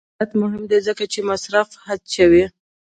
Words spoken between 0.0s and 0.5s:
آزاد تجارت